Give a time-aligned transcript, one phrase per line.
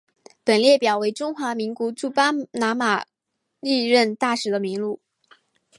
[0.43, 3.05] 本列表为中华民国驻巴拿马
[3.59, 4.99] 历任大使的名录。